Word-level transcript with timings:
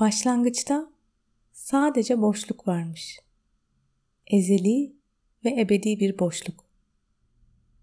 Başlangıçta 0.00 0.90
sadece 1.52 2.20
boşluk 2.20 2.68
varmış. 2.68 3.18
Ezeli 4.26 4.96
ve 5.44 5.60
ebedi 5.60 6.00
bir 6.00 6.18
boşluk. 6.18 6.64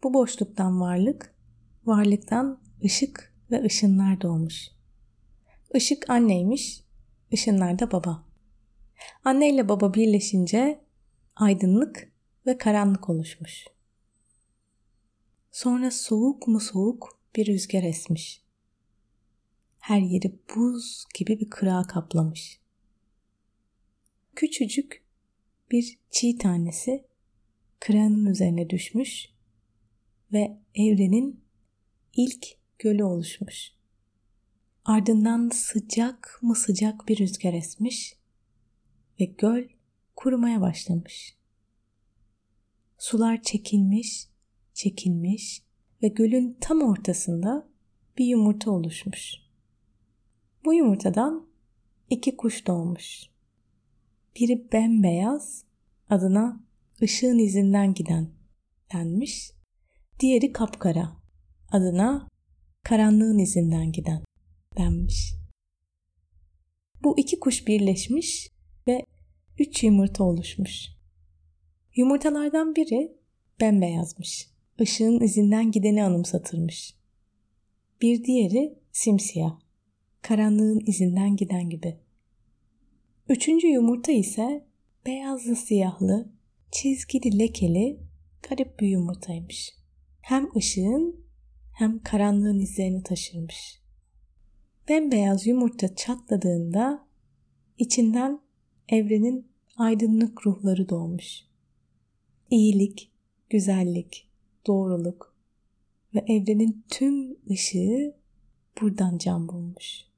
Bu 0.03 0.13
boşluktan 0.13 0.81
varlık, 0.81 1.35
varlıktan 1.85 2.61
ışık 2.83 3.33
ve 3.51 3.63
ışınlar 3.63 4.21
doğmuş. 4.21 4.67
Işık 5.73 6.09
anneymiş, 6.09 6.83
ışınlar 7.33 7.79
da 7.79 7.91
baba. 7.91 8.23
Anne 9.23 9.49
ile 9.49 9.69
baba 9.69 9.93
birleşince 9.93 10.81
aydınlık 11.35 12.11
ve 12.45 12.57
karanlık 12.57 13.09
oluşmuş. 13.09 13.65
Sonra 15.51 15.91
soğuk 15.91 16.47
mu 16.47 16.59
soğuk 16.59 17.19
bir 17.35 17.45
rüzgar 17.45 17.83
esmiş. 17.83 18.41
Her 19.81 19.99
yeri 19.99 20.39
buz 20.55 21.05
gibi 21.15 21.39
bir 21.39 21.49
kırağa 21.49 21.87
kaplamış. 21.87 22.59
Küçücük 24.35 25.03
bir 25.71 25.97
çiğ 26.11 26.37
tanesi 26.37 27.05
kırağının 27.79 28.25
üzerine 28.25 28.69
düşmüş 28.69 29.29
ve 30.33 30.57
evrenin 30.75 31.43
ilk 32.15 32.47
gölü 32.79 33.03
oluşmuş. 33.03 33.71
Ardından 34.85 35.49
sıcak 35.49 36.39
mı 36.41 36.55
sıcak 36.55 37.07
bir 37.07 37.17
rüzgar 37.17 37.53
esmiş 37.53 38.15
ve 39.19 39.25
göl 39.25 39.67
kurumaya 40.15 40.61
başlamış. 40.61 41.35
Sular 42.97 43.41
çekilmiş, 43.41 44.27
çekilmiş 44.73 45.63
ve 46.03 46.07
gölün 46.07 46.57
tam 46.61 46.81
ortasında 46.81 47.69
bir 48.17 48.25
yumurta 48.25 48.71
oluşmuş. 48.71 49.50
Bu 50.65 50.73
yumurtadan 50.73 51.47
iki 52.09 52.37
kuş 52.37 52.67
doğmuş. 52.67 53.25
Biri 54.35 54.71
bembeyaz, 54.71 55.63
adına 56.09 56.63
ışığın 57.01 57.39
izinden 57.39 57.93
giden 57.93 58.29
denmiş. 58.93 59.51
Diğeri 60.19 60.53
kapkara, 60.53 61.11
adına 61.71 62.27
karanlığın 62.83 63.39
izinden 63.39 63.91
giden 63.91 64.23
denmiş. 64.77 65.33
Bu 67.03 67.19
iki 67.19 67.39
kuş 67.39 67.67
birleşmiş 67.67 68.47
ve 68.87 69.05
üç 69.59 69.83
yumurta 69.83 70.23
oluşmuş. 70.23 70.87
Yumurtalardan 71.95 72.75
biri 72.75 73.17
bembeyazmış. 73.61 74.47
Işığın 74.79 75.19
izinden 75.19 75.71
gideni 75.71 76.03
anımsatırmış. 76.03 76.95
Bir 78.01 78.23
diğeri 78.23 78.79
simsiyah. 78.91 79.70
Karanlığın 80.21 80.83
izinden 80.85 81.35
giden 81.35 81.69
gibi. 81.69 81.97
Üçüncü 83.29 83.67
yumurta 83.67 84.11
ise 84.11 84.65
beyazlı 85.05 85.55
siyahlı, 85.55 86.29
çizgili 86.71 87.39
lekeli 87.39 87.99
garip 88.49 88.79
bir 88.79 88.87
yumurtaymış. 88.87 89.73
Hem 90.21 90.49
ışığın 90.55 91.25
hem 91.73 92.03
karanlığın 92.03 92.59
izlerini 92.59 93.03
taşırmış. 93.03 93.81
Bembeyaz 94.89 95.47
yumurta 95.47 95.95
çatladığında 95.95 97.07
içinden 97.77 98.39
evrenin 98.89 99.47
aydınlık 99.77 100.47
ruhları 100.47 100.89
doğmuş. 100.89 101.43
İyilik, 102.49 103.11
güzellik, 103.49 104.27
doğruluk 104.67 105.35
ve 106.15 106.19
evrenin 106.19 106.83
tüm 106.89 107.37
ışığı 107.49 108.15
buradan 108.81 109.17
can 109.17 109.47
bulmuş. 109.47 110.10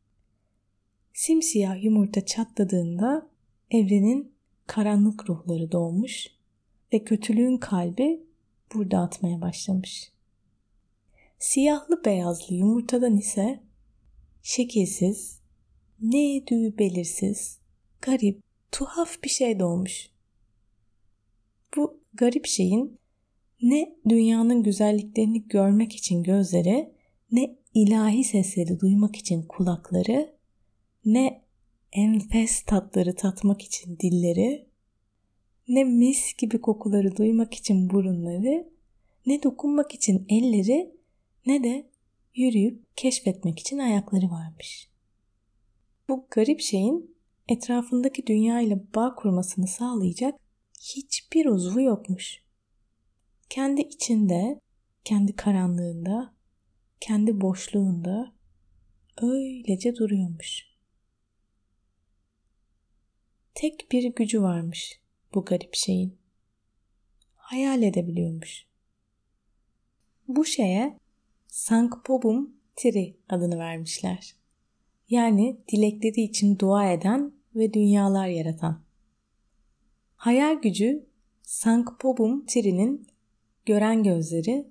Simsiyah 1.14 1.84
yumurta 1.84 2.26
çatladığında 2.26 3.30
evrenin 3.72 4.34
karanlık 4.68 5.30
ruhları 5.30 5.72
doğmuş 5.72 6.28
ve 6.94 7.04
kötülüğün 7.04 7.58
kalbi 7.58 8.24
burada 8.74 9.00
atmaya 9.00 9.42
başlamış. 9.42 10.12
Siyahlı 11.40 12.06
beyazlı 12.06 12.56
yumurtadan 12.56 13.18
ise 13.18 13.64
şekilsiz, 14.44 15.40
ne 16.02 16.36
edüğü 16.36 16.78
belirsiz, 16.78 17.60
garip, 18.02 18.42
tuhaf 18.72 19.24
bir 19.24 19.30
şey 19.30 19.60
doğmuş. 19.60 20.10
Bu 21.78 22.00
garip 22.14 22.46
şeyin 22.46 23.00
ne 23.62 23.96
dünyanın 24.10 24.64
güzelliklerini 24.64 25.48
görmek 25.48 25.96
için 25.96 26.24
gözleri, 26.24 26.94
ne 27.32 27.56
ilahi 27.74 28.24
sesleri 28.24 28.80
duymak 28.80 29.16
için 29.16 29.44
kulakları, 29.44 30.33
ne 31.06 31.44
enfes 31.92 32.62
tatları 32.62 33.16
tatmak 33.16 33.62
için 33.62 33.98
dilleri, 34.00 34.68
ne 35.68 35.84
mis 35.84 36.34
gibi 36.38 36.62
kokuları 36.62 37.18
duymak 37.18 37.54
için 37.54 37.90
burunları, 37.90 38.70
ne 39.26 39.44
dokunmak 39.44 39.94
için 39.94 40.26
elleri, 40.30 40.96
ne 41.46 41.64
de 41.64 41.90
yürüyüp 42.36 42.84
keşfetmek 42.96 43.60
için 43.60 43.78
ayakları 43.78 44.32
varmış. 44.32 44.90
Bu 46.10 46.26
garip 46.32 46.60
şeyin 46.60 47.16
etrafındaki 47.48 48.28
dünya 48.28 48.62
ile 48.62 48.94
bağ 48.96 49.16
kurmasını 49.16 49.68
sağlayacak 49.68 50.40
hiçbir 50.82 51.46
uzvu 51.46 51.82
yokmuş. 51.82 52.44
Kendi 53.50 53.82
içinde, 53.82 54.60
kendi 55.04 55.36
karanlığında, 55.36 56.34
kendi 57.00 57.42
boşluğunda 57.42 58.34
öylece 59.22 59.96
duruyormuş. 59.96 60.73
Tek 63.56 63.88
bir 63.92 64.04
gücü 64.16 64.42
varmış 64.42 65.00
bu 65.34 65.46
garip 65.46 65.76
şeyin. 65.76 66.18
Hayal 67.36 67.84
edebiliyormuş. 67.84 68.66
Bu 70.28 70.46
şeye 70.46 70.98
Sankpobum 71.48 72.54
Tiri 72.76 73.18
adını 73.30 73.60
vermişler. 73.60 74.36
Yani 75.10 75.58
dilekleri 75.72 76.22
için 76.22 76.60
dua 76.60 76.92
eden 76.92 77.34
ve 77.56 77.74
dünyalar 77.74 78.28
yaratan. 78.28 78.82
Hayal 80.16 80.62
gücü 80.62 81.06
Sankpobum 81.42 82.46
Tiri'nin 82.46 83.08
gören 83.66 84.04
gözleri, 84.04 84.68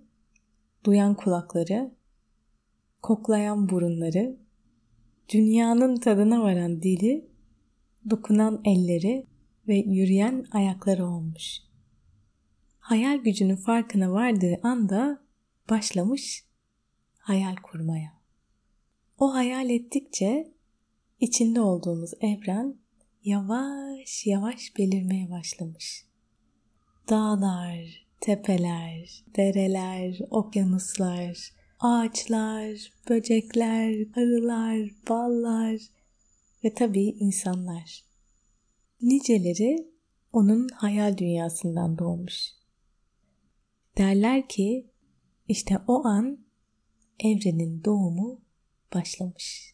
duyan 0.85 1.15
kulakları, 1.15 1.95
koklayan 3.03 3.69
burunları, 3.69 4.37
dünyanın 5.29 5.97
tadına 5.97 6.43
varan 6.43 6.83
dili, 6.83 7.32
dokunan 8.11 8.61
elleri 8.65 9.27
ve 9.69 9.77
yürüyen 9.77 10.47
ayakları 10.53 11.07
olmuş. 11.07 11.59
Hayal 12.79 13.17
gücünün 13.17 13.57
farkına 13.57 14.13
vardığı 14.13 14.61
anda 14.63 15.23
başlamış 15.71 16.45
hayal 17.19 17.57
kurmaya. 17.57 18.13
O 19.19 19.35
hayal 19.35 19.71
ettikçe 19.71 20.53
içinde 21.21 21.61
olduğumuz 21.61 22.11
evren 22.21 22.77
yavaş 23.25 24.27
yavaş 24.27 24.77
belirmeye 24.79 25.31
başlamış. 25.31 26.07
Dağlar, 27.11 28.07
tepeler, 28.21 29.25
dereler, 29.37 30.21
okyanuslar, 30.31 31.53
ağaçlar, 31.81 32.93
böcekler, 33.09 34.07
arılar, 34.17 34.91
ballar 35.09 35.81
ve 36.65 36.75
tabii 36.75 37.09
insanlar. 37.09 38.05
Niceleri 39.03 39.93
onun 40.33 40.69
hayal 40.69 41.19
dünyasından 41.19 41.99
doğmuş. 41.99 42.51
Derler 43.99 44.49
ki 44.49 44.91
işte 45.49 45.79
o 45.87 46.07
an 46.07 46.45
evrenin 47.21 47.85
doğumu 47.85 48.41
başlamış. 48.95 49.72